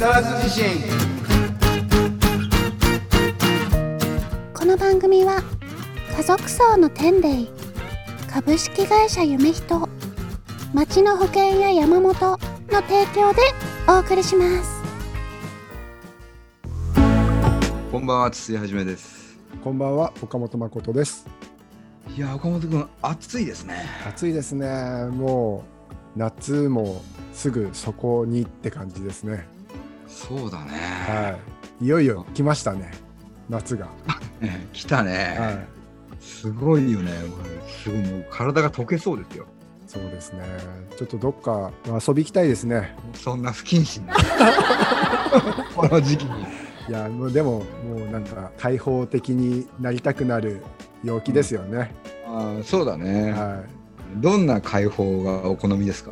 [0.00, 0.64] 沢津地震。
[4.54, 5.42] この番組は
[6.16, 7.46] 家族層の天霊
[8.26, 9.86] 株式会社夢人
[10.72, 12.38] 町の保険や山本の
[12.80, 13.42] 提供で
[13.86, 14.80] お送りします。
[17.92, 19.38] こんばんは筒井はじめです。
[19.62, 21.26] こんばんは岡本誠です。
[22.16, 23.84] いや岡本君暑いですね。
[24.08, 24.66] 暑いですね。
[25.10, 25.62] も
[26.16, 27.02] う夏も
[27.34, 29.59] すぐそこにって感じですね
[30.10, 30.70] そうだね。
[31.06, 31.38] は
[31.80, 31.84] い。
[31.84, 32.90] いよいよ来ましたね。
[33.48, 33.86] 夏が。
[34.40, 35.66] ね 来たね、はい。
[36.20, 37.12] すごいよね。
[37.82, 39.46] すごいもう体が溶けそうですよ。
[39.86, 40.42] そうですね。
[40.98, 42.94] ちょっとどっか遊び行きたいですね。
[43.14, 44.14] そんな不謹慎な。
[45.74, 46.30] この時期に。
[46.88, 50.60] いやもうでももうなんか開放的になりたくなる
[51.04, 51.94] 陽気ですよね、
[52.26, 53.62] あーそうだね、は
[54.16, 56.10] どんな解放がお好みですか？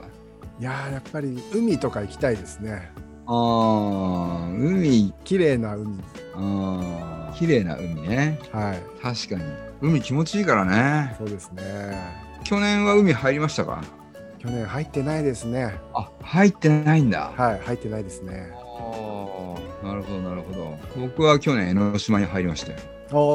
[0.60, 2.92] いいやーやっぱり海とか行きたいですね
[3.30, 5.12] ああ海。
[5.24, 6.00] 綺麗な海。
[6.34, 7.38] あー。
[7.38, 8.38] 綺麗な海ね。
[8.52, 8.82] はい。
[9.02, 9.42] 確かに。
[9.82, 11.14] 海気持ちいいからね。
[11.18, 11.62] そうですね。
[12.42, 13.84] 去年は海入りましたか？
[14.38, 15.78] 去年入ってないですね。
[15.92, 17.32] あ入ってないんだ。
[17.36, 18.50] はい入ってないですね。
[18.54, 18.56] あ
[19.82, 20.78] あなるほどなるほど。
[20.96, 22.78] 僕は去年江ノ島に入りましたよ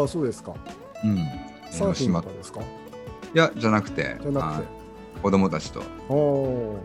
[0.01, 0.55] ああそうですか。
[1.03, 1.17] うん。
[1.69, 2.61] サーフィン島ですか？
[2.61, 2.65] い
[3.33, 4.67] やじゃなくてじゃなくて。
[4.67, 6.79] あ子供たちと、おお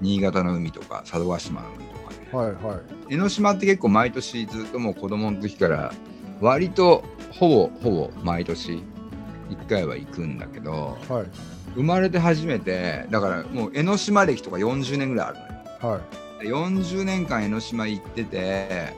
[0.00, 1.84] 新潟の海とか佐渡島の海
[2.32, 2.76] はいは
[3.08, 3.14] い。
[3.14, 5.92] 江ノ島って結構毎年ずっともう子供の時から
[6.40, 8.82] 割とほぼほぼ毎年
[9.50, 11.26] 1回は行くんだけどはい。
[11.74, 15.94] 生まれて初めてだからもう江ノ島歴とか40年ぐらいあるのよ。
[15.94, 16.00] は
[16.40, 16.44] い。
[16.44, 18.94] で40年間江ノ島行ってて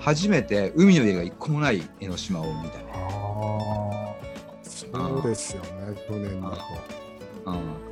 [0.00, 4.14] 初めて海の家が一個もない江ノ島を見たね、ああ
[4.62, 5.68] そうですよね
[6.08, 6.56] 去年だと。
[6.56, 7.05] うん、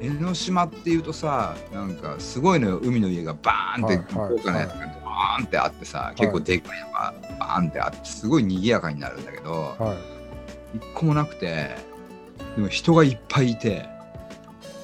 [0.01, 2.79] 江ノ島っていうとさなんかすごいのよ。
[2.79, 9.95] 海の家がバーンって豪華なやつがバーンってあってさ、結構でかいのがバーンってあってすごい賑やかになるんだけど、は
[10.75, 10.79] い。
[10.79, 11.77] 一個もなくて
[12.57, 13.89] でも人がいっぱいいて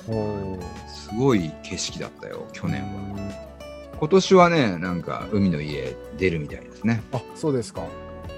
[0.06, 3.50] すごい景色だったよ去年は。
[3.98, 7.02] 今年はねなんか海の家出るみたいですね。
[7.12, 7.82] あそうですか。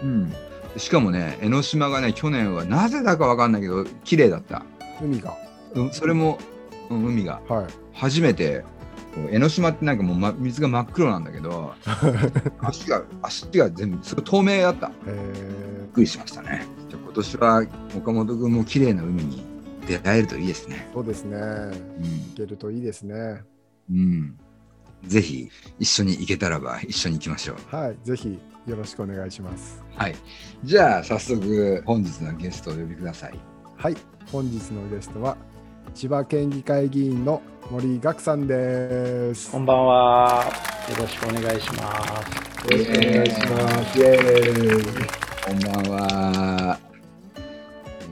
[0.03, 0.33] うん。
[0.79, 4.65] しかもね江ノ島がね去年はなぜだかわかんないけど綺麗だった、
[5.03, 5.31] 海が。
[5.31, 5.37] うん、
[5.93, 6.39] それも、
[6.91, 7.41] うん、海が。
[7.49, 7.67] はい。
[7.93, 8.65] 初めて
[9.31, 11.75] 江ノ島ってなんかもう、ま、水が真っ黒なんだけど
[12.61, 14.89] 足が足が全部すごい透明だった。
[14.89, 16.67] びっえくりしましたね。
[16.89, 17.67] じゃあ今年は
[17.97, 19.45] 岡本君も綺麗な海に
[19.87, 20.89] 出会えるといいですね。
[20.91, 21.37] ー、そうですね。
[21.37, 21.73] うん。
[21.73, 23.43] 行けるといいですね。
[23.91, 24.39] うん、
[25.05, 27.77] ぜひ一緒に行けたらば一緒に行きましょう。
[27.77, 29.83] はいぜひよろしくお願いします。
[29.97, 30.15] はい。
[30.65, 33.39] じゃあ早速本日のゲストをお呼びください。
[33.77, 33.97] はい
[34.31, 35.37] 本日のゲストは
[35.95, 40.45] 千葉県議会議員の森岳さんですこんばんは。
[40.89, 41.93] よろしくお願いしま
[42.27, 42.73] す。
[42.73, 44.85] よろしくお願いしますイエーイ
[45.45, 46.79] こんばんは。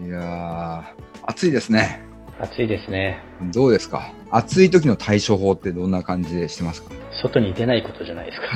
[0.05, 0.85] いやー、
[1.27, 2.03] 暑いですね。
[2.39, 3.23] 暑いですね。
[3.53, 4.13] どうですか？
[4.31, 6.93] 暑い時の対処法ってどんな感じでしてますか？
[7.23, 8.47] 外に出ないことじゃないですか。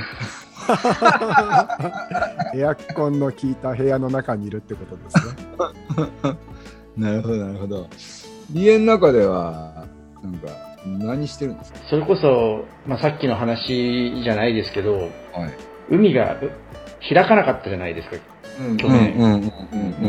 [2.55, 5.17] エアコンの効いた部屋の中にいるってことです
[6.27, 6.37] ね
[6.97, 7.89] なるほど、なるほど。
[8.53, 9.87] 家の中では、
[10.23, 10.49] なんか、
[10.87, 11.79] 何してるんですか？
[11.89, 15.11] それこそ、まあ、さっきの話じゃないですけど、はい。
[15.91, 16.51] 海がう
[17.09, 18.17] 開かなかったじゃないですか。
[18.69, 19.15] うん去年。
[19.15, 19.45] うんうんうんう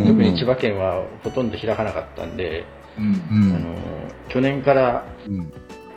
[0.03, 2.63] ん特に千葉県はほとんど開かなかったんで、
[2.97, 3.21] うん
[3.55, 3.75] あの
[4.29, 5.51] 去年からうん。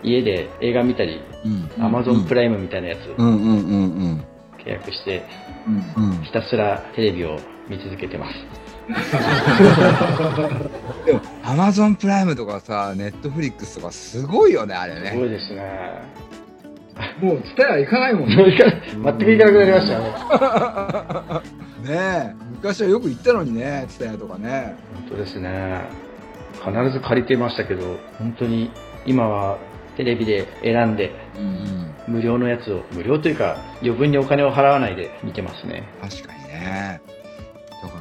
[0.04, 1.48] 家で映画見たり、う
[1.80, 1.84] ん。
[1.84, 3.60] アマゾンプライムみたいなやつうんうんうんう
[4.14, 4.24] ん。
[4.64, 5.24] 契約して、
[5.96, 6.22] うんうん。
[6.22, 7.36] ひたすらテレビを
[7.68, 8.34] 見続けてます。
[11.04, 16.02] でもアマゾンプライムとかさネットフリックスとかすごいよねあれすごねいですね。
[17.22, 18.36] もう伝え行かないもんね。
[18.36, 21.40] 全く行かなくなりましたよね。
[21.88, 24.74] ねえ昔はよく行ったのにねツタヤとかね。
[25.08, 25.80] 本当ですね。
[26.62, 28.70] 必ず借りてましたけど本当に
[29.06, 29.56] 今は
[29.96, 31.94] テレビで選んでうん。
[32.08, 35.84] 無料のやつを無料というか余分にお金を払わないで見てますね。
[36.02, 37.00] 確かにね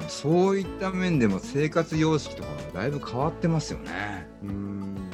[0.08, 4.28] そういった面でも生活様式とかがだいぶ変わってますよね。
[4.44, 5.12] うん。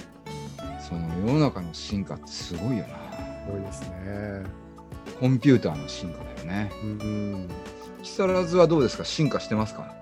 [0.88, 2.96] その世の中の進化ってすごいよな。
[3.52, 4.44] 多いですね。
[5.20, 6.72] コンピューターの進化だよね。
[6.84, 7.50] うん
[8.02, 9.06] 木更津はどうですか？
[9.06, 9.94] 進化してますか？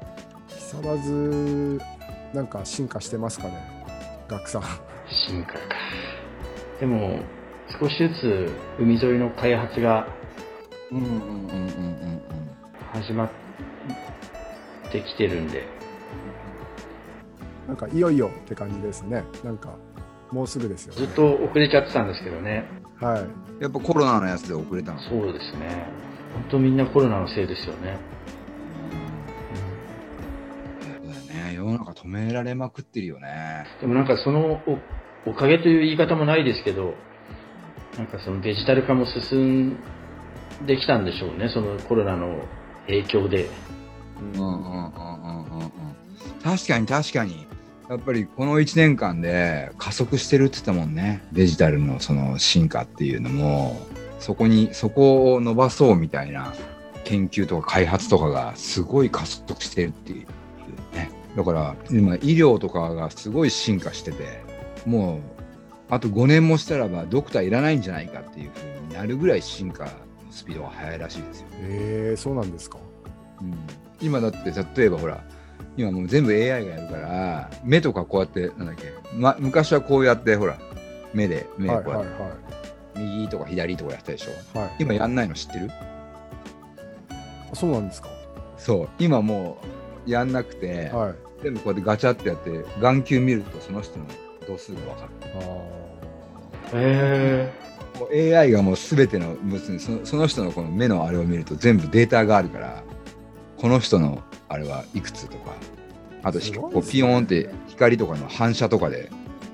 [0.47, 1.81] 木更津
[2.33, 3.85] なんか進化してますかね？
[4.27, 4.63] 学さん。
[5.27, 5.59] 進化か。
[6.79, 7.19] でも
[7.79, 10.07] 少しずつ海沿いの開発が
[10.91, 11.27] うんうんうんうんう
[12.07, 12.21] ん。
[12.93, 13.29] 始まっ
[14.91, 15.65] てきてるんで。
[17.67, 19.23] なんかいよいよって感じですね。
[19.43, 19.77] なんか
[20.31, 21.05] もうすぐですよね。
[21.05, 22.65] ずっと遅れちゃってたんですけどね。
[22.99, 23.63] はい。
[23.63, 24.99] やっぱコロナのやつで遅れたの。
[24.99, 25.87] そうですね。
[26.33, 27.97] 本当みんなコロナのせいですよね。
[31.53, 33.65] 世の中止められまくってるよね。
[33.81, 34.61] でもなんかその
[35.25, 36.93] おおかげという言い方もないですけど、
[37.97, 39.77] なんかそのデジタル化も進ん
[40.65, 42.43] できたんでしょうね、そのコロナの
[42.87, 43.49] 影響で。
[44.35, 45.71] うんうんうんうん。
[46.43, 47.47] 確かに確かに。
[47.89, 51.21] やっぱりこの1年間で加速してるって言ったもんね。
[51.33, 53.77] デジタルのその進化っていうのも、
[54.19, 56.53] そこに、そこを伸ばそうみたいな
[57.03, 61.11] 研究とか開発とかがすごい加速してるっていうね。
[61.35, 64.41] だから今医療とかがすごい進化してて、
[64.85, 65.41] もう
[65.89, 69.91] あと5年もしたらばドクターいらないんじゃないかっていう風になるぐらい進化の
[70.31, 71.47] スピードが速いらしいですよ。
[71.53, 72.77] へえー、そうなんですか。
[73.41, 73.53] うん、
[74.01, 75.23] 今だって例えばほら
[75.77, 80.57] 今もう全部 AI がやるから目とかこうやってなんだっけ、ま、昔はこうやってほら
[81.13, 84.59] 目で目はいはいこうやって、右とか左とかやったでしょ？
[84.59, 84.67] はい。
[84.67, 85.71] はい、今やんないの知ってる？
[87.53, 88.09] そうなんですか？
[88.57, 88.89] そう。
[88.99, 89.57] 今も
[90.05, 91.15] うやんなくて、はい。
[91.43, 94.05] 全部こうやってガチャってやって眼球見るとその人の
[94.47, 95.09] 度数が分かる。
[96.73, 97.51] あへ
[97.99, 99.35] もう AI がもう全ての
[99.79, 102.83] そのその人のこの目のあれを見ると全部データがあるから
[103.61, 105.53] この人のあれはいくつとか
[106.23, 109.11] あとこうピヨーンって光とかの反射とかで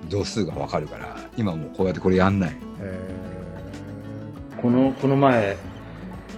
[0.10, 2.56] 度数が分かるから今もうこうやってこれやんない。
[4.62, 5.58] このこの前、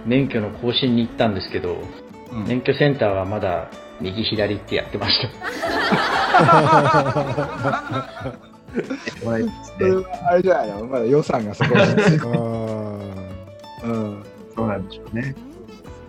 [0.04, 1.78] 免許の更新に行ったんですけど、
[2.32, 2.44] うん。
[2.44, 3.70] 免許センターはまだ
[4.00, 5.28] 右左ってやってました。
[9.30, 9.38] あ
[10.36, 10.86] れじゃないの？
[10.86, 11.80] まだ予算がそこに
[13.84, 14.22] うん。
[14.54, 15.34] そうなんでしょうね。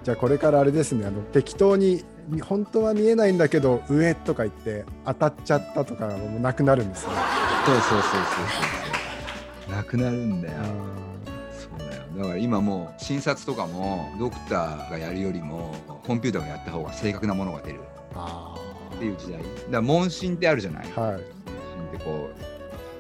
[0.03, 2.03] じゃあこれからあれですねあの適当に
[2.41, 7.13] 本当は見えないんだけど上とか言って当たっちゃったとかもなくなるんですね。
[7.65, 8.21] そうそうそうそう
[9.67, 9.75] そう。
[9.75, 10.53] なくなるんだよ。
[11.51, 12.03] そうだよ。
[12.17, 17.79] だから今もう診察とかもドクターがやるよりもコンピューターがやった方が正確なものが出る。
[18.15, 18.55] あ
[18.95, 19.39] っていう時代。
[19.39, 20.89] だから問診ってあるじゃない。
[20.95, 21.11] あはい。
[21.13, 21.23] 問診
[21.89, 22.29] ってこ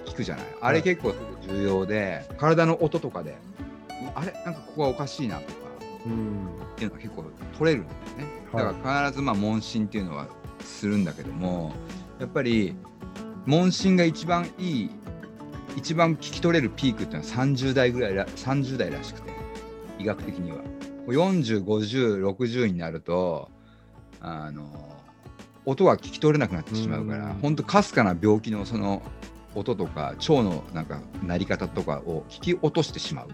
[0.05, 0.45] う聞くじゃない。
[0.61, 1.15] あれ結構
[1.47, 3.35] 重要で体の音とかで
[4.13, 4.31] あれ？
[4.45, 5.60] なんかここがおかしいなと。
[6.05, 7.25] っていうのが結構
[7.57, 8.25] 取れるんだよね。
[8.53, 8.75] だはい。
[8.75, 10.27] から必ずまあ問診っていうのは
[10.63, 11.73] するんだけども
[12.19, 12.75] やっぱり
[13.45, 14.89] 問診が一番いい
[15.77, 19.31] 一番聞き取れるピークっていうのは30代ぐらいら30代らしくて
[19.99, 20.57] 医学的には。
[20.57, 20.63] も
[21.07, 23.49] う405060になると
[24.19, 24.67] あの
[25.65, 27.33] 音が聞き取れなくなってしまうからうん。
[27.41, 29.01] 本当かすかな病気のその
[29.55, 33.27] 音とか腸のなんか鳴り方とかを聞き落としてしまう。
[33.27, 33.31] う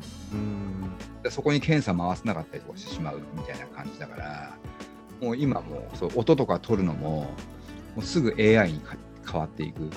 [1.30, 4.58] そこに検査回せなかったりとかしてしまうみたいな感じだから
[5.22, 7.28] もう今もうそう音とか取るのもも
[7.98, 8.96] うすぐ AI にか
[9.30, 9.90] 変わっていく。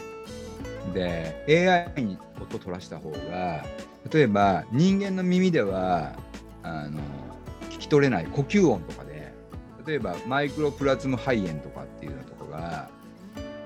[0.94, 3.64] で AI に音取らした方が
[4.10, 6.16] 例えば人間の耳では
[6.62, 7.00] あの
[7.70, 9.32] 聞き取れない呼吸音とかで
[9.86, 12.90] 例えばマイクロプラズム肺炎とかっていうのとかが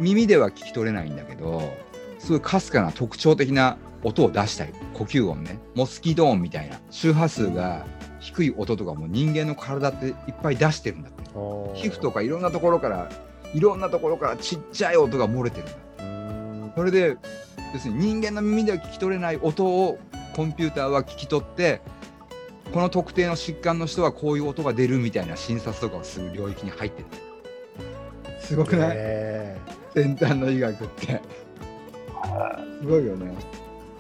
[0.01, 1.63] 耳では聞き取れないんだけど
[2.25, 5.59] すごいかすかな特徴的な音を出したり呼吸音ね。
[5.75, 7.87] モスキート音みたいな周波数が
[8.21, 11.25] 低い音とかも人間の体っていっぱい出してるんだって。
[11.75, 13.11] 皮膚とかいろんなところから
[13.53, 17.17] いろんなところからちっちゃい音が漏れてるんだうんそれで
[17.73, 19.99] 要するに人間の耳では聞き取れない音を
[20.35, 21.81] コンピューターは聞き取って
[22.73, 27.07] この特定の疾患の人はこういう音が出るみたいな診察とかをする領域に入ってる
[28.41, 29.59] すごくない、え
[29.95, 31.23] 先端の医学って
[32.81, 33.35] すごいよね。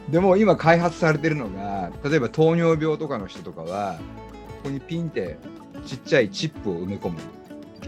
[0.09, 3.99] でも今開発されてるのが例えば糖尿病とかの人とかは
[4.49, 5.38] ここにピンって
[5.87, 7.19] ちっちゃいチップを埋め込む。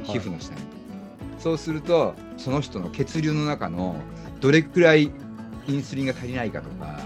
[0.04, 0.60] 皮膚の下に、
[1.38, 3.96] そうするとその人の血流の中の
[4.40, 5.10] どれくらい
[5.66, 7.00] インスリンが足りないかとか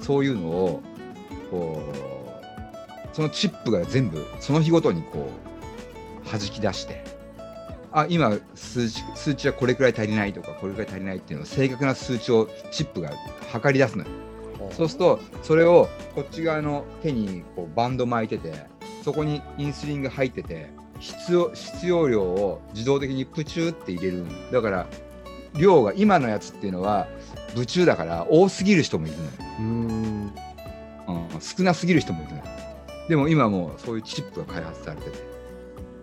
[0.00, 0.82] そういうのを
[1.50, 1.82] こ
[3.12, 5.30] うそのチップが全部その日ごとにこ
[6.24, 7.04] う弾き出して
[8.00, 13.10] あ今数値数値はこれくらい足りないとかこれくらい足りないっていうのを正確な数値をチップが
[13.50, 14.10] 測り出すのよ。
[14.70, 18.66] ーそうするとそれをこっち側の手にこうバンド巻いてて
[19.02, 24.86] そこにインスリンが入ってて必要必要量を自動的にプチューって入れるだから
[25.54, 27.08] 量が今のやつっていうのは
[27.54, 30.32] 部中だから多すぎる人もいるのよ、うん。
[31.08, 32.44] うん、少なすぎる人もいるのよ。
[33.08, 35.18] でも今もうそういうチップが開発されてて。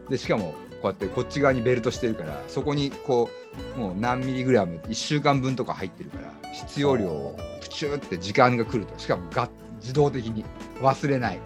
[0.10, 3.30] でしかもこうやってこっち側にベルトしてるからそこにこ
[3.78, 8.98] うもう何ミリグラム1週間分とか入ってるから必要量をプチューって時間が来ると。
[9.00, 10.46] しかもが自動的に。
[10.82, 11.40] 忘れない。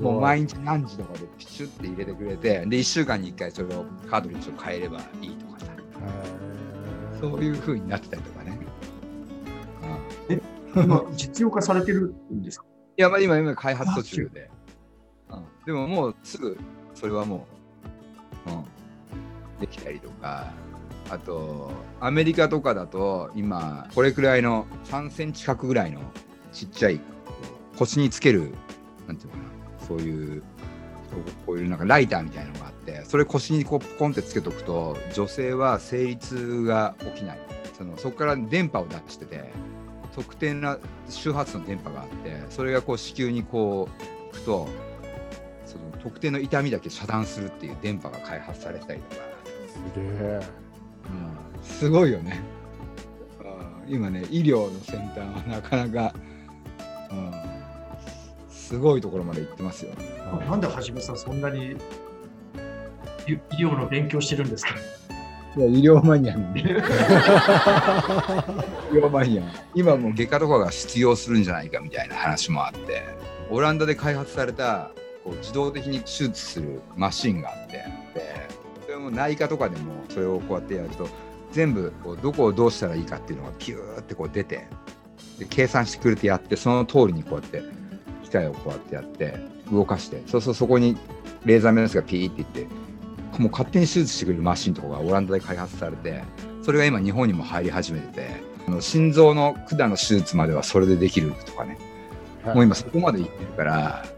[0.00, 5.66] もう毎日何時とかでピチュって入れてくれてで1週間に1回それをカートリッジを変えればいいとかさ。
[7.20, 8.58] そういう風になってたりとかね、
[10.28, 10.40] うん、い
[10.76, 12.66] 今、実用化されてるんですか？
[12.98, 14.50] やまあ今今開発途中で。
[15.30, 16.58] うん、でももうすぐ
[16.94, 17.55] それはもう、
[18.46, 20.52] うん、できたりとか。
[21.08, 26.00] あとアメリカとかだと今これくらいの3センチ角ぐらいの
[26.52, 27.00] ちっちゃい
[27.78, 28.52] 腰につける
[29.06, 29.86] なんていうのかな。
[29.86, 30.42] そういう
[31.46, 37.38] こういうなんかライターみたいなのがあってそれ腰にこうポンってつけとくと女性は生理痛が起きない。
[37.78, 39.52] そのそこから電波を出してて
[40.14, 44.68] 特定な周波数の電波があってそれがこう子宮にこう行くと
[46.06, 49.22] 特定の痛みだけ遮断するっていう電波が開発されたりとか、
[49.66, 50.40] すげえ。
[51.04, 52.40] うん、すごいよね、
[53.86, 56.14] うん、今ね医療の先端はなかなか、
[57.10, 57.32] うん、
[58.48, 59.94] すごいところまで行ってますよ
[60.48, 61.72] なんではじめさんそんなに
[63.26, 64.76] 医医療の勉強してるんですか？
[65.56, 66.60] いや医療マニアなんで。
[66.60, 66.64] 医
[68.92, 69.42] 療マニア。
[69.74, 73.02] 今もう外科とかが必要するんじゃないかみたいな話もあって。
[73.50, 74.90] オランダで開発された
[75.26, 77.72] こう自動的に手術するマシンがあって
[78.14, 78.48] で
[78.84, 81.08] それも内科とかでもそれをこうやってやると
[81.50, 84.68] 全部こうどこをどうしたらいいかっていうのがピューってこう出て
[85.40, 87.62] で計算してくれてやってその通りにこうやって
[88.22, 89.34] 機械をこうやってやって
[89.72, 90.96] 動かしてそうそうそこに
[91.44, 92.66] レーザーメスがピーっていって
[93.38, 96.22] もう勝手に手術してくれるマシンとかがオランダで開発されて
[96.62, 98.28] それが今日本にも入り始めてて
[98.68, 101.78] あの心臓の管の手術まではそれでできるとかね
[102.44, 104.15] もう今そこまで行ってるから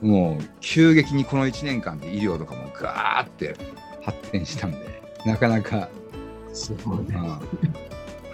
[0.00, 3.56] もう急激にこの1年間で医療とかもガーって
[4.02, 5.88] 発展したんでなかなか、
[6.52, 7.16] すごいね。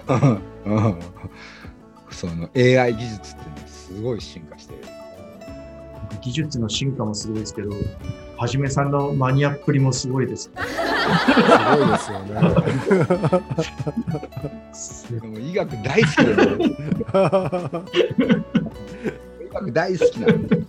[2.11, 4.81] その AI 技術っていうのはすごい進化してる。
[6.21, 7.71] 技術の進化もすごいですけど、
[8.37, 10.43] はじめさんのマニアっぷりもすごいです。
[10.43, 12.35] すごいですよね。
[15.21, 16.67] でも医学大好きだよ、ね、
[19.41, 20.47] 医学大好きなん、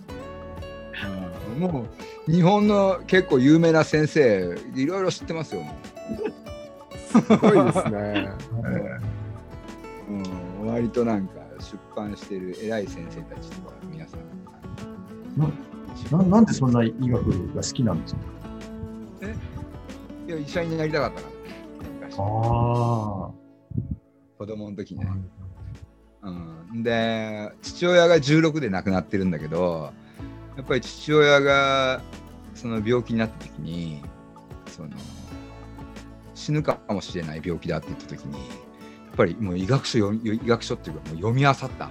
[1.53, 1.85] も
[2.27, 5.75] う日本の結構有名な先生いろいろ知ってますよ、も
[6.97, 8.29] すごいですね。
[10.09, 10.13] う
[10.63, 14.19] うん、割となんか出版してる偉い先生たちとか皆さん。
[16.11, 18.21] ななんでそんな医学が好きなんですか？
[20.27, 22.07] いや医者になりたかったから。
[22.07, 22.19] 昔。
[22.19, 23.43] ああ。
[24.37, 25.07] 子供の時ね、
[26.21, 29.93] うん、で父親が16で亡くなってるんだけど
[30.55, 32.01] やっぱり父親が
[32.53, 34.01] その病気になった時に
[34.67, 34.89] その
[36.35, 38.39] 死ぬかもしれない病気だって言った時にや
[39.13, 41.89] っぱりもう医学書読医学書っていうかもう読み漁った。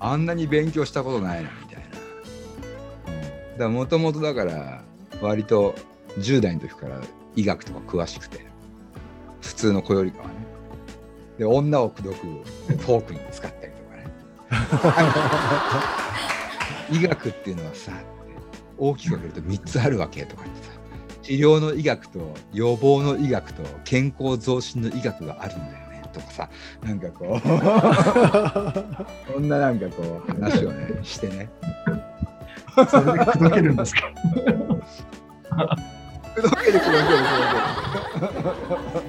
[0.00, 4.84] あんなに勉強したことないなみたいな、うん、だからもともとだから
[5.20, 5.74] 割と
[6.18, 7.00] 10代の時から
[7.34, 8.46] 医学とか詳しくて
[9.40, 10.34] 普通の子よりかはね。
[11.38, 12.26] で女を口説く
[12.86, 16.04] トークに使ったりとかね。
[16.90, 17.92] 医学っていうのはさ
[18.76, 20.70] 大きく分けると3つあるわけとか言ってさ
[21.22, 26.48] 治療の医学と予防の医学と健康増進の医学があるんだよねとかさ
[26.82, 27.40] なんかこう
[29.32, 31.50] そんななんかこう話をねしてね。
[32.88, 34.00] それで口説けるんですか？
[36.36, 36.94] 口説ける口説ける口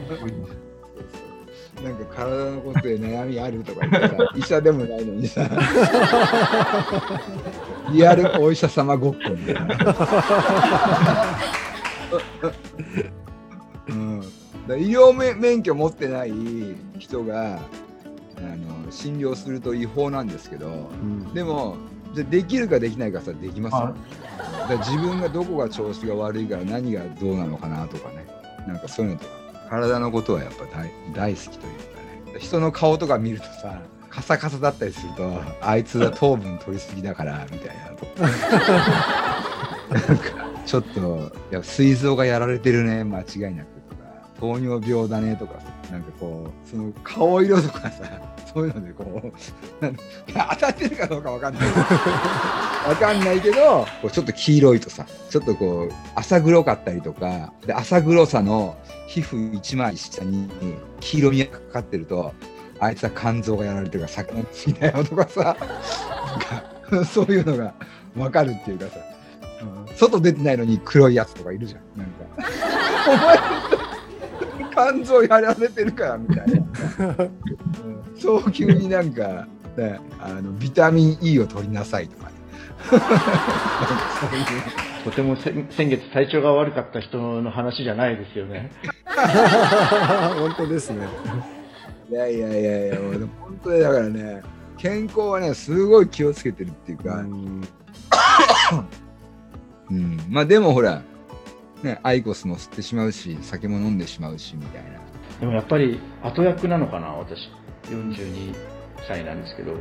[0.09, 0.33] 説ける。
[1.83, 5.47] なんか体のことで悩みあるとか言ってさ医者でもないのにさ
[7.93, 9.61] リアルお医者様ごっこみたいな、
[13.89, 14.21] うん、
[14.67, 16.33] だ医療め免許持ってない
[16.97, 17.59] 人が
[18.37, 20.71] あの診療すると違法なんですけどう
[21.05, 21.33] ん。
[21.33, 21.77] でも
[22.13, 23.95] じゃあできるかできないかさできますよ。
[24.65, 28.25] あだ自分がどこが調子が悪いから何がどうなのかなとかね。
[28.67, 29.31] なんかそういうのとか。
[29.69, 31.73] 体のことはやっぱ大大好きという
[32.31, 32.39] かね。
[32.39, 37.85] 人の顔とか見るとさカサカサだったりするとあいつは糖分取りすぎだからみたいな。
[37.95, 38.05] と
[39.93, 44.03] なんかちょっといや膵臓がやられてるね間違いなくとか
[44.39, 48.03] 糖尿病だねとかさなんかこうその顔色とかさ
[48.53, 49.31] そういうのでこう
[49.81, 51.63] 当たってるかどうかわかんない。
[52.87, 60.47] わかんないけどこうちょっと黄色いとさちょっとこう浅黒かったりとかで浅黒さの皮膚一枚下に
[60.99, 62.33] 黄色みがかかってると
[62.79, 65.57] あいつは肝臓がやられてるから魚好きだよとかさ。
[67.05, 67.73] そういうのが
[68.17, 68.99] わかるっていうかさ、
[69.63, 71.81] うん外出てないのに黒いやつとかいるじゃん。
[71.97, 72.13] なんか。
[73.07, 73.11] お
[74.87, 76.55] 前肝臓やられてるからみたいな、う
[77.17, 77.31] ん。
[78.17, 79.45] 早急になんか、
[79.75, 82.35] ね、あのビタミン E を取りなさいとかね。
[85.03, 88.71] とてもせ先月体調が悪かった人の話じゃないですよね。
[90.39, 91.05] 本当ですね。
[92.09, 92.97] いやいやいやいや、
[93.39, 94.41] 本当にだからね、
[94.77, 97.61] 健康はね、すごい気をつけてるっていうか、うん。
[99.91, 101.03] うん、まあでもほら、
[101.83, 104.89] ね、アイコスも吸ってしまうし酒も飲んでしまうしみたいな。
[105.39, 107.49] でもやっぱり後役なのかな私。
[107.85, 108.55] 42
[109.07, 109.73] 歳なんですけど。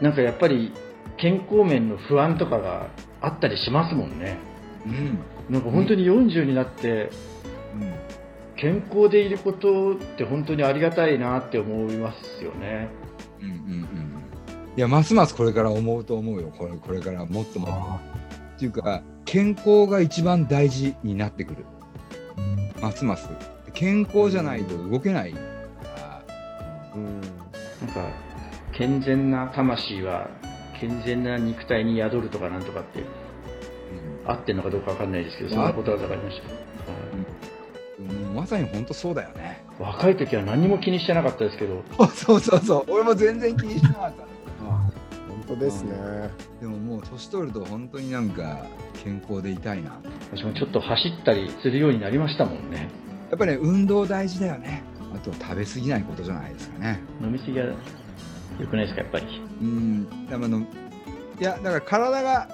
[0.00, 0.72] なんかやっぱり
[1.16, 2.88] 健康面の不安とかが
[3.20, 4.38] あったりしますもんね。
[4.86, 5.18] うん。
[5.50, 7.10] なんか本当に40になって
[8.64, 12.88] 健康でいることって本当にありがたいなって思いますよね。
[13.42, 13.60] うんうんうん。
[13.60, 14.14] うん
[14.76, 16.48] いやますますこれから思うと思うよ。
[16.48, 17.68] これこれからもっとも。
[17.68, 17.70] っ
[18.54, 21.66] とていうか健康が一番大事になってくる。
[22.80, 23.28] ますます。
[23.74, 25.38] 健康じゃないと動けないか
[25.96, 26.22] ら。
[26.96, 27.20] うん。
[27.20, 27.30] なん
[27.92, 28.08] か
[28.72, 30.30] 健全な魂は
[30.80, 33.02] 健全な肉体に宿るとかなんとかってう
[34.26, 34.30] ん。
[34.32, 37.53] 合ってんのかどうかわかんないですけどそんなことは分かりました、う
[38.34, 39.64] まさに本当そうだよね。
[39.78, 41.82] 若い時は何も気にしてなかったですけど
[42.14, 44.24] そうそうそう、俺も全然気にしてなかった。
[44.64, 45.92] 本当ですね。
[46.60, 48.66] でももう年取ると本当になんか
[49.02, 49.98] 健康でいたいな。
[50.32, 52.88] 私もちょっと走ったりするようになりましたもんね
[53.30, 54.82] やっぱりね、運動大事だよね。
[55.14, 57.00] あと食べ過ぎないことじゃないですかね。
[57.22, 57.66] 飲みすぎは
[58.58, 60.64] 良くないですかやっぱりうん、でもあのい
[61.40, 62.48] や、だから体が、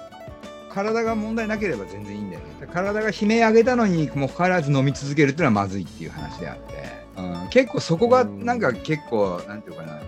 [0.69, 2.30] 体が問題なければ全然いいん
[2.67, 6.73] 体が悲鳴上げたのにもかかわらず飲み続けるっていうのはまずいっていう話であって、
[7.17, 9.99] うん、結構そこがなんか結構、なんていうかな、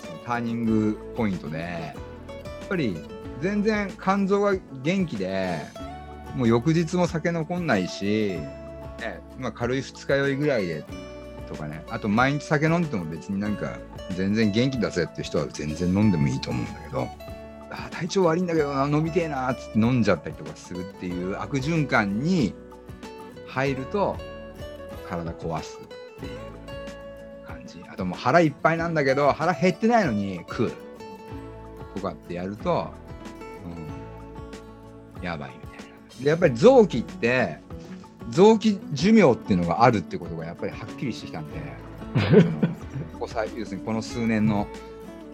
[0.00, 1.94] そのターニングポイントで、や
[2.64, 2.96] っぱり
[3.40, 5.58] 全然肝臓が元気で、
[6.34, 8.38] もう翌日も酒残んないし、
[9.00, 10.84] ねまあ、軽い二日酔いぐらいで
[11.48, 13.76] とかね、あと毎日酒飲んでても別になんか
[14.16, 17.08] 全然元気だぜって人は全然飲んでもいいと思うんだけど、
[17.70, 22.54] あー体調悪いんだけどな飲みてえなーっつって飲んじゃったりとかするっていう悪循環に
[23.46, 24.16] 入ると
[25.08, 25.86] 体壊すっ
[26.20, 27.82] ていう感じ。
[27.88, 30.72] あともう腹いっぱいなんだけど腹減ってないのに食う。
[31.94, 32.88] とかってやると、
[35.16, 36.24] うん、やばいみたいな。
[36.24, 37.58] でやっぱり臓器って
[38.30, 41.54] 臓器寿命っていうのがあるってことがやっぱりはっきりしてきたんで
[43.14, 44.68] ここ最要するにこの数年の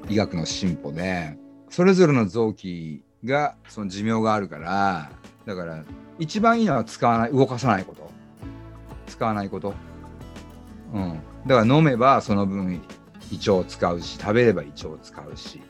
[0.08, 1.36] 医学の進歩で
[1.70, 5.10] それぞれの臓器がその寿命があるから
[5.46, 5.84] だから
[6.18, 8.10] 一番いいのは使わない動かさないこと。
[9.06, 9.74] 使わないこと。
[10.92, 11.20] うん。
[11.46, 12.82] だから飲めばその分
[13.30, 15.60] 胃腸を使うし食べれば胃腸を使うし。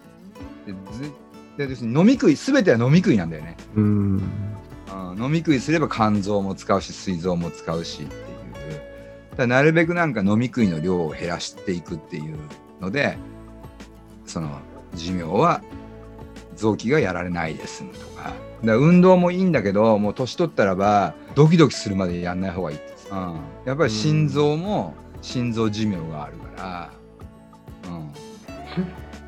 [1.59, 3.57] でずで飲み食い全ては飲み食いなんだよね。
[3.75, 3.85] うん。
[3.85, 4.23] うん
[5.19, 8.27] 飲み食いすれば肝臓も使うし膵臓も使うしっていう。
[9.37, 12.39] だなるべくなんか飲み食いの量を減らしていくっていう
[12.81, 13.19] ので
[14.25, 14.61] その
[14.95, 15.63] 寿命は
[16.57, 18.33] 臓器がやられないで済むとか。
[18.65, 26.91] だ運動もいいんだけどもう年取ったらばドキドキするまでやんない方がいいって、うん、やっぱり心臓も心臓寿命があるか
[27.85, 28.13] ら、うん、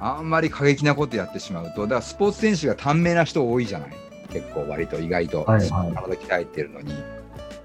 [0.01, 3.91] あんまり過激なことやってしまうとだからスポーツ選手が短命な人多いじゃない。
[4.31, 5.95] 結構割と意外と、はいはい。
[5.95, 6.93] 体鍛えてるのに。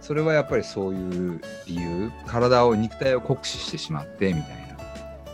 [0.02, 4.63] それはやっぱりそういう理由体を肉体を酷使してしまってみたいな。
[4.73, 4.84] だか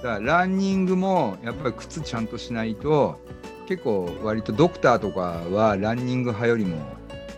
[0.01, 3.19] らランニングもやっぱり靴ちゃんとしないと
[3.69, 6.77] 結構割とドクターとかはランニング派よりも、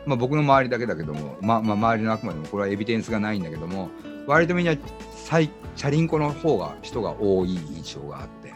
[0.05, 3.89] まあ、僕の周りだけだけども、ままあ、周りのあくまでもこれはエビデンスがないんだけども
[4.27, 4.73] 割とみんな
[5.13, 8.53] サイチャリンコの方が人が多い印象があって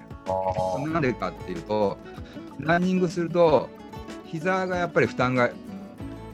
[0.90, 1.98] なんでかっていうと
[2.60, 3.70] ランニングすると
[4.26, 5.52] 膝がやっぱり負担が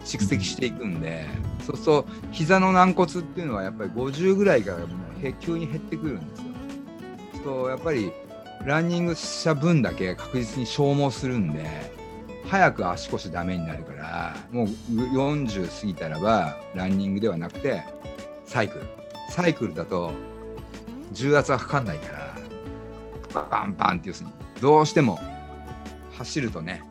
[0.06, 1.26] 蓄積していくんで、
[1.66, 6.46] そうすると膝の軟骨っていうのはやっぱり50ぐらいからもうへ急に減ってくるんですよ。
[7.44, 8.12] そうやっぱり
[8.66, 11.66] ランニングした分だけ確実に消耗するんで
[12.48, 17.84] 早く足腰ダメになるからもう40過ぎたらばランニングではなくて
[18.46, 19.02] サイクル。
[19.32, 20.12] サイクルだと
[21.14, 22.36] 重圧がかかんないか
[23.34, 25.20] らバンバンって要するにどうしても
[26.18, 26.84] 走るとね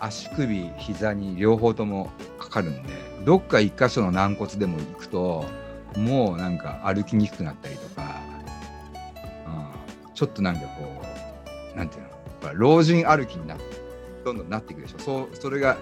[0.00, 2.92] 足首膝に両方ともかかるんで
[3.24, 5.44] どっか一箇所の軟骨でも行くと
[5.96, 8.20] もうなんか歩きにくくなったりとか、
[10.16, 11.02] ちょっとなんかこ
[11.74, 13.64] うなんていうのやっぱ老人歩きになって
[14.24, 15.76] どんどんなっていくでしょそうそれが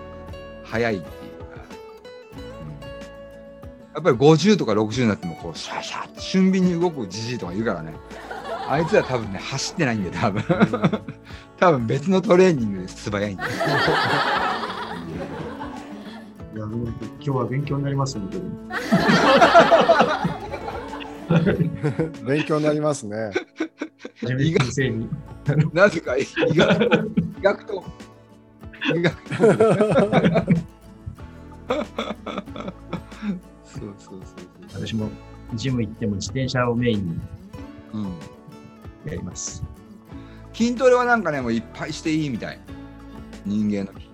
[0.64, 1.16] 早いっていうか、
[2.32, 7.94] うん、やっぱり50とか60になってもこうシャシャって俊敏に動くじじいとかいるからね。
[8.66, 10.42] あいつら多分ね走ってないんだよ多分。
[11.60, 13.50] 多分別のトレーニングで素早いんだよ。
[16.54, 18.44] いや今日は勉強になります、本当に。
[22.26, 23.30] 勉強になりますね。
[24.24, 25.08] 自分先生に。
[25.72, 27.04] なぜか医学と
[27.38, 27.84] 医学と。
[28.94, 29.34] 医学と
[33.64, 34.86] そうそうそうそう。
[34.86, 35.10] 私も
[35.54, 37.20] ジム行っても自転車をメインに
[37.92, 38.04] うん
[39.04, 39.62] やります。
[40.52, 42.60] 筋トレはなんかねもういっぱいしていいみたい。
[43.46, 44.10] 人間の筋、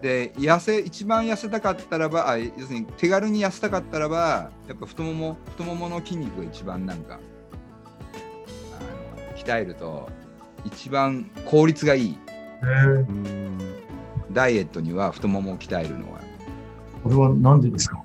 [0.00, 7.20] で痩せ一番痩せたかったらばあ要するに手軽に痩せたかったらばやっぱ太もも太ももの筋肉が一番なんか
[9.44, 10.08] 鍛えると
[10.64, 12.18] 一番効率がいい。
[12.62, 13.08] えー。
[13.08, 13.58] うん。
[14.32, 16.20] ダイエットには太ももを鍛えるのは。
[17.02, 18.02] これはなんでですか？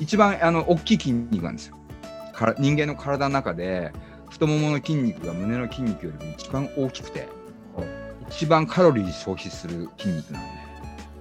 [0.00, 1.76] 一番あの大きい筋肉なんですよ。
[2.34, 3.92] から人間の体の中で
[4.28, 7.28] 太ももの筋肉が胸の筋肉よりも一番大きくて
[8.28, 10.48] 一番カロリー消費する筋肉なんで。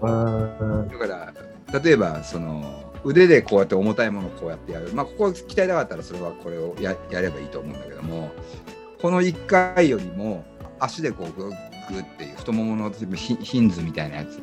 [0.02, 0.92] えー。
[0.92, 1.34] だか
[1.72, 4.92] ら例えばその腕でこうやって重たいものをこうやってやる。
[4.94, 8.32] まあここを鍛えたかったらそれはこれをややればいいと思うんだけども
[9.02, 10.44] この1回よりも
[10.80, 14.42] 足でこうグッグッっていう太もものヒヒンズみたいなやつ。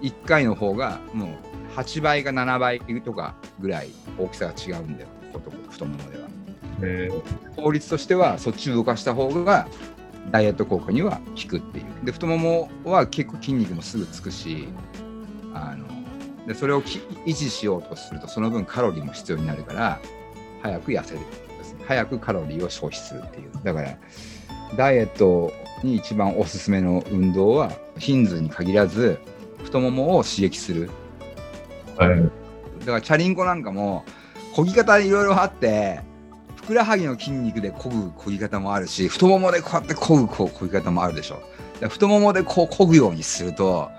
[0.00, 1.28] 1回の方がもう
[1.76, 5.08] 8倍か7倍とかぐらい大きさが違うんだよ。
[5.70, 6.28] 太ももでは。
[6.82, 7.62] えー。
[7.62, 9.68] 効率としてはそっちを動かした方が
[10.30, 12.04] ダイエット効果には効くっていう。
[12.04, 14.66] で太ももは結構筋肉もすぐつくし
[15.54, 15.86] あの
[16.46, 20.00] でそれをき維持しようとするとその分カロリーも必要になるから
[20.62, 21.20] 早く痩せる
[21.86, 23.50] 早くカロリーを消費するっていう。
[23.62, 23.98] だから
[24.76, 29.18] ダイエットに一番おすすめの運動はヒンズに限らず
[29.64, 30.90] 太ももを刺激する。
[31.96, 32.22] はい。
[32.80, 34.04] だからチャリンコなんかも
[34.54, 36.00] 漕ぎ方いろいろあって
[36.56, 41.42] ふくらはぎの筋肉で漕ぐ漕ぎ方もあるし太ももでこうやって漕ぐ漕ぎ方もあるでしょ。
[41.80, 43.90] 太ももでこう漕ぐようにすると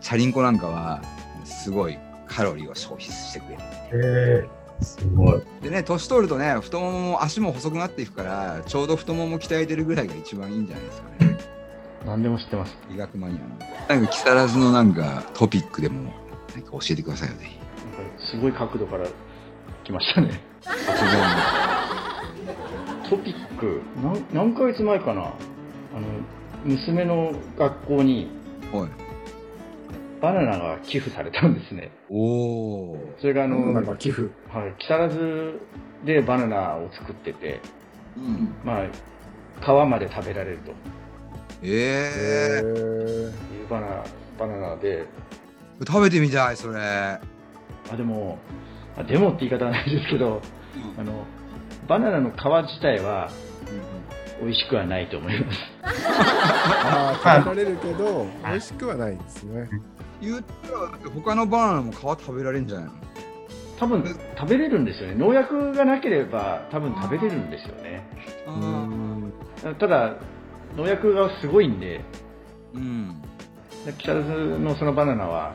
[0.00, 1.02] チャリンコなんかは
[1.44, 3.62] すごいカロリーを消費してくれる。
[3.92, 5.42] えーすごい。
[5.62, 11.38] でね年取るとね太ももも足も細くなっていくからちょうど太もも鍛えてるぐらいが一番いいんじゃないですかね
[12.06, 12.76] 何でも知ってます。
[12.92, 16.12] 医学マニアのなんか木更津のなんかトピックでも
[16.54, 17.58] なんか教えてくださいよぜひ
[18.30, 19.06] すごい角度から
[19.84, 20.40] 来ましたね。
[23.08, 25.32] トピック、何何ヶ月前かなあの、
[26.64, 28.28] 娘の学校に
[28.72, 29.01] はい
[30.22, 31.90] バナナが寄付されたんですね。
[32.08, 34.22] おおそれがあの、なんか寄付。
[34.48, 35.60] はい、木更津
[36.06, 37.60] でバナナを作ってて、
[38.16, 38.54] うん。
[38.64, 38.86] まあ、
[39.60, 40.72] 皮まで食べられると。
[41.64, 41.70] えへ
[42.58, 42.62] えー。
[42.62, 44.04] いうバナナ
[44.38, 45.06] バナナで、
[45.84, 46.78] 食べてみたいそれ。
[46.80, 47.20] あ、
[47.96, 48.38] でも、
[48.96, 50.40] あでもって言い方はないですけど、
[50.98, 51.26] あの、
[51.88, 52.34] バナナの皮
[52.68, 53.28] 自体は
[54.42, 55.58] 美味しくはないと思います。
[55.84, 59.70] ああ、食べられるけど、美味しくはないですね。
[60.20, 62.92] 言ったら他のバナナも皮食べられるんじゃないの？
[63.78, 64.04] 多分
[64.36, 65.14] 食べれるんですよね。
[65.14, 68.04] 農薬がなければ多分食べれるんですよね。
[68.46, 68.54] うー。
[68.56, 69.32] ん
[69.78, 70.16] ただ、
[70.76, 72.04] 農薬がすごいんで、
[72.74, 73.22] うん。
[73.98, 75.54] 木更津のそのバナナは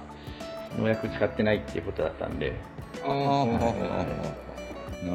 [0.78, 2.54] 農薬使ってないっていうことだったんで、
[3.04, 3.54] ああな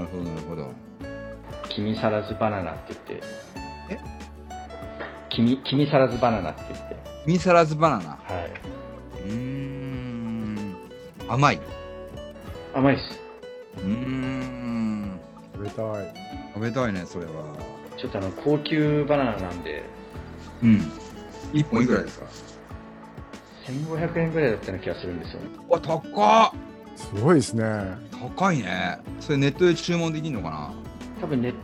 [0.00, 0.70] るほどなるほど。
[1.68, 3.26] 君さらずバナナって言って、
[3.92, 4.00] え？
[5.30, 8.10] 君、君さらずバナナって言って、ミサラズバナナ？
[8.10, 9.22] はい。
[9.24, 10.74] うーん。
[11.28, 11.60] 甘い？
[12.74, 13.20] 甘いです。
[13.78, 15.20] うーん。
[15.54, 16.14] 食べたい。
[16.54, 17.32] 食べたいねそれは。
[17.96, 19.84] ちょっとあの、高級バナナなんで、
[20.62, 20.92] うん。
[21.52, 22.26] 1本いくらですか
[23.66, 25.48] ？1500円ぐらいだったような気がするんですよね。
[25.68, 25.98] わ高
[26.46, 26.52] っ！
[26.96, 27.64] すごいですね。
[28.36, 28.98] 高いね。
[29.20, 30.72] それネットで注文できるのかな？
[31.20, 31.54] 多分ネッ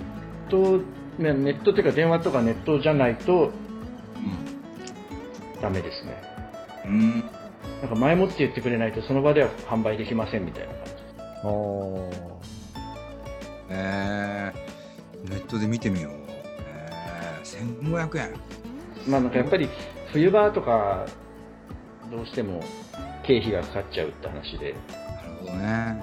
[0.49, 0.85] ト、ね
[1.19, 3.53] ネットっていうか電話とかネットじゃないと
[5.61, 6.23] ダメですね。
[6.87, 6.93] うん。
[6.93, 7.39] うん
[7.81, 10.93] なんか前もって言ってくれないとその場では販売できませんみたいな感じ。
[11.45, 12.39] あー。
[13.71, 14.53] え。
[15.27, 16.13] ー、ネットで見てみよう。
[16.67, 17.41] え。
[17.43, 18.35] ー、1500円。
[19.07, 19.69] まあなんかやっぱり
[20.13, 21.07] 冬場とか
[22.11, 22.63] どうしても
[23.25, 26.03] 経費がかかっちゃうって話で、なるほどね。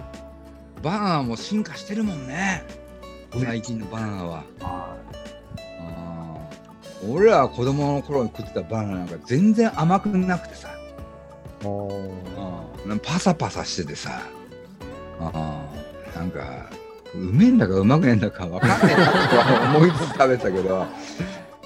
[0.81, 2.63] バナナも進化してるもんね。
[3.33, 4.43] 最近のバナナは。
[4.61, 4.95] あ
[7.09, 10.69] 俺らは子供の頃に食ってたバナナなんか全然甘くなくてさ。
[11.63, 12.61] あ
[13.01, 14.21] パサパサしててさ。
[15.19, 16.69] あーなんか
[17.13, 19.05] うめえんだかうまくねえんだかわかんねえな。
[19.05, 20.85] と は思いつつ食べたけど。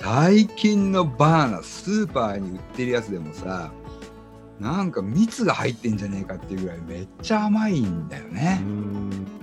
[0.02, 3.71] 最近のバナナスーパーに売ってるやつでもさ
[4.60, 8.62] なんか蜜が入ってんじゃねえかっていうぐらいめっちゃ甘いんだよね。
[8.62, 9.38] う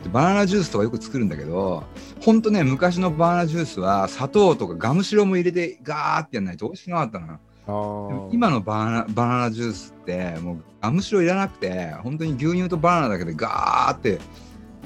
[0.00, 1.84] ってバナナジュースとかよく作るんだけど
[2.20, 7.40] ほんとね昔のバナナジュースは砂糖とかガムシロも入れてガーってやんないと美味しくなかったのよ。
[7.66, 8.30] あー。
[8.32, 14.18] 今のバナナバナナジュースってもうガムシロいらなくて本当に牛乳とバナナだけでガーって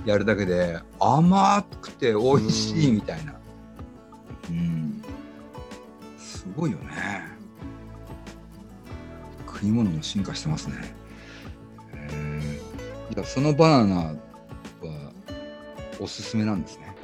[0.05, 3.35] やるだけで甘くて美味しいみたいな。
[4.50, 5.03] うん。
[6.18, 7.35] すごいよね。
[9.46, 10.77] 食い物も進化してますね。
[11.94, 14.14] へえいやそのバナナは
[16.01, 16.95] おすすめなんですね。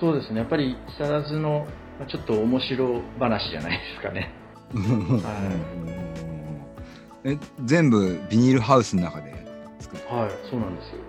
[0.00, 1.66] そうですね、やっぱり木更津の
[1.98, 4.32] まあちょっと面白話じゃないですかね。
[4.74, 5.22] うん。
[7.24, 9.34] え全部ビニールハウスの中で
[9.78, 11.00] 作ってはいそうなんですよ。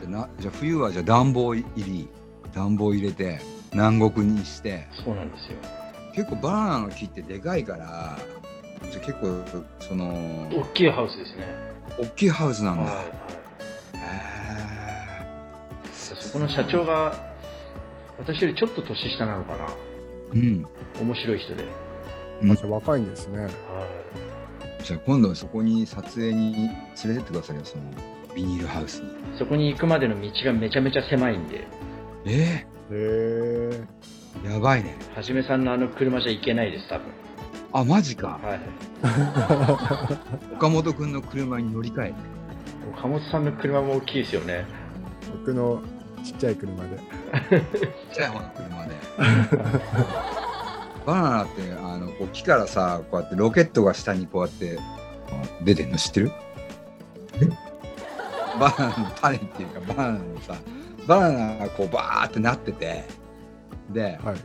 [0.00, 2.08] でなじゃあ冬はじゃあ暖房入り
[2.54, 3.40] 暖房入れて
[3.72, 4.88] 南国にして。
[5.04, 5.58] そうなんですよ。
[6.14, 8.18] 結構バナナの木ってでかいから
[8.90, 9.44] じゃあ結構
[9.78, 11.44] その大きいハウスですね。
[11.98, 13.06] 大きいハウスなんだ、はいはい。
[13.06, 13.08] へ
[14.48, 14.49] そ
[16.32, 17.34] この社長が
[18.18, 19.66] 私よりちょっと年下なのかな。
[20.34, 20.66] えうん。
[21.00, 21.64] 面白い人で、
[22.42, 23.44] うん若いんですね。
[23.44, 23.50] は
[24.82, 26.52] じゃあ今度そこに撮影に
[27.04, 27.84] 連れてってくださいよその
[28.34, 29.08] ビニールハウスに。
[29.08, 31.66] い、そこに行くまでの道がめちゃめちゃ狭いんで。
[32.24, 33.86] えへえ。
[34.44, 34.96] えやばいね。
[35.14, 37.06] はじめさんのあの車じゃ行けないです多分。
[37.72, 38.40] あマジか。
[38.42, 38.60] はい。
[40.54, 42.14] 岡本君の車に乗り換えて。
[42.96, 44.64] 岡本さんの車も大きいですよね。
[45.32, 45.82] 僕の
[46.24, 46.96] ちっちゃい車で。
[46.98, 47.04] ちっ
[48.12, 48.94] ちゃい方の車で。
[51.06, 54.78] バナナってあのこう木からさこうやってロケットが下にこうやって
[55.62, 56.32] 出てんの知ってる？
[58.60, 60.54] バナナの種っていうかバナナのさ
[61.06, 63.04] バナナがこうバーってなってて。
[63.90, 64.36] ではい。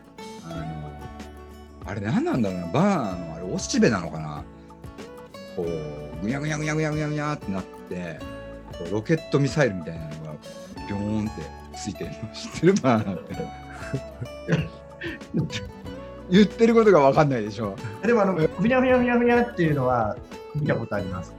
[0.50, 0.92] あの
[1.88, 2.68] あれ何なんだろうな？
[2.68, 4.44] バナナのあれおしべなのかな？
[5.56, 8.20] こうぐにゃぐにゃぐにゃぐにゃぐにゃってなって
[8.80, 10.16] こうロケットミサイルみたいなのが
[10.88, 11.42] ビョーンって
[11.76, 13.36] ついてるの知ってるバナナって。
[16.30, 20.18] 言ってることが分かんないでしょ、でもあの、ふにゃふにゃふにゃふにゃっていうのは
[20.56, 21.34] 見たことあります。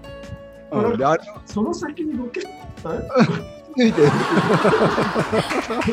[0.70, 2.44] うん、であれその先にロケッ
[2.82, 2.90] ト、
[3.76, 4.08] ついてる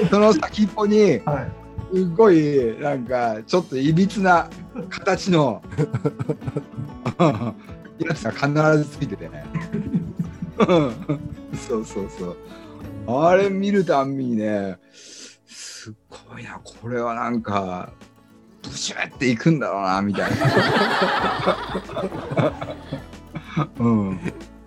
[0.10, 1.52] その先っぽにはい。
[1.94, 4.50] すごいなんかちょっといびつな
[4.90, 5.62] 形の
[8.00, 9.46] やつが必ずついててね。
[10.58, 12.38] そうそうそう
[13.08, 14.78] あれ見るたんびにね
[15.46, 17.92] すごいなこれはなんか
[18.64, 20.38] ブシューっていくんだろうなみたいな。
[23.78, 24.20] うん。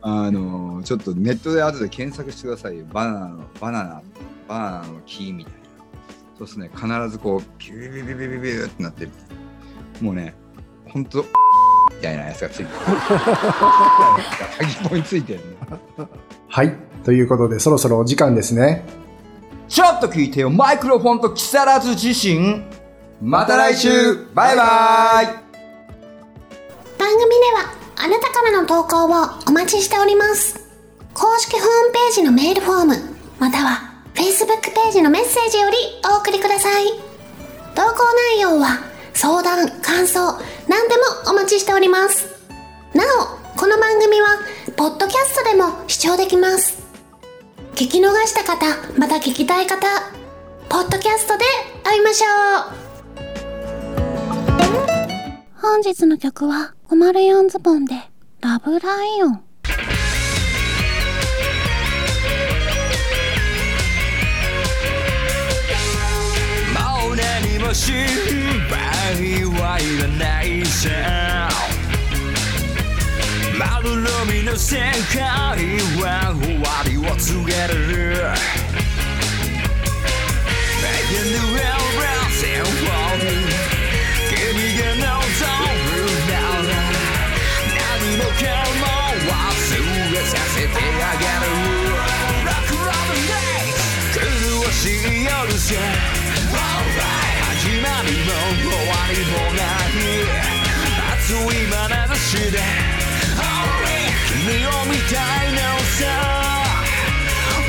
[0.03, 2.85] あのちょっとネットで後で検索してくださいよ。
[2.93, 4.03] バナナのバナナ
[4.47, 5.59] バナナの木みたいな。
[6.39, 6.71] そうですね。
[6.75, 9.11] 必ずこうピュービュービュービュービュービューってなってる
[10.01, 10.35] もうね
[10.89, 11.25] ほんと
[11.97, 12.69] みたいなやつがついてる
[14.59, 15.45] 先っぽについてるね
[16.49, 16.86] はい。
[17.07, 18.83] ということで、そろそろお時間ですね。
[19.69, 22.63] ちょっと聞いてよマイクロフォンと木更津自身。
[23.23, 24.27] また来週。
[24.35, 25.27] バイバイ。
[26.99, 29.09] 番組ではあなたからの投稿を
[29.47, 30.59] お待ちしております。
[31.15, 32.97] 公式ホームページのメールフォーム
[33.39, 35.77] または Facebook ページのメッセージより
[36.13, 36.87] お送りください。
[37.77, 38.81] 投稿内容は
[39.15, 42.35] 相談感想何でもお待ちしております。
[42.95, 43.05] な
[43.55, 44.27] おこの番組は
[44.77, 46.86] ポッドキャストでも視聴できます
[47.77, 48.65] 聞き逃した方
[48.99, 49.87] また聞きたい方
[50.71, 51.45] ポッドキャストで
[51.85, 52.27] 会いましょ
[52.73, 52.87] う。
[55.61, 57.95] 本日の曲は504ズボンで
[58.41, 59.33] ラブライオン。
[59.33, 59.41] も
[67.13, 68.07] う何も心
[68.71, 71.56] 配はいらないさ。
[73.77, 74.79] 丸のみの世
[75.13, 75.21] 界
[76.01, 78.25] は終わりを告げる
[80.81, 83.45] Making the world round symphony
[84.33, 85.13] 君が望
[85.77, 86.73] むなら
[87.77, 88.49] 何もか
[88.81, 88.89] も
[89.29, 89.37] 忘
[90.11, 91.53] れさせてあげる
[92.49, 93.77] Rock on the night
[94.17, 95.77] 狂しい夜さ
[96.57, 100.01] Alright 始まりも終わりもない。
[101.13, 101.77] 熱い眼
[102.09, 102.96] 差しで。
[104.37, 105.59] Alright 君を見たいの
[105.97, 106.05] さ。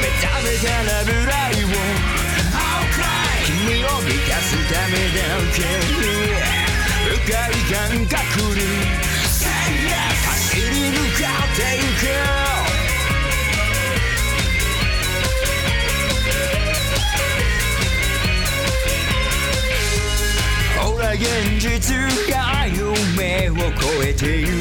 [0.01, 1.65] 目覚めたラブライを
[3.45, 5.19] 君を満たすためだ
[5.53, 5.99] けに
[7.15, 7.75] 深い感
[8.05, 8.15] 覚
[8.53, 8.59] に。
[10.25, 12.05] 走り抜かってゆく。
[20.79, 21.21] ほら現
[21.59, 21.65] 実
[22.31, 22.35] が
[22.67, 24.56] 夢を超えてゆく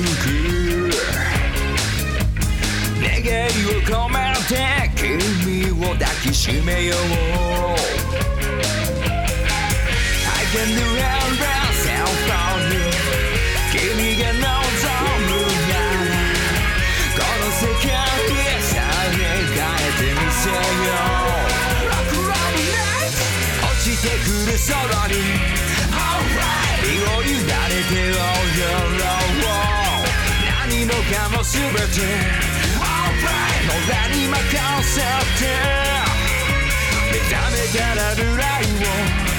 [6.48, 7.00] 夢を I
[10.52, 12.38] can do everything for
[12.72, 12.86] you
[13.72, 13.78] 君
[14.16, 15.34] が望む
[15.66, 16.14] なら
[17.14, 17.90] この世界
[18.30, 20.54] にさえてみせよ
[21.16, 22.30] う
[23.64, 24.70] 落ちてくる空
[25.08, 25.14] に
[26.82, 27.50] 身を委ね
[27.90, 29.42] て踊ろう
[30.68, 31.78] 何もかも全て、
[32.46, 33.46] right.
[33.66, 34.28] 野田に
[35.40, 35.85] て
[37.26, 39.35] 目覚めたらブライを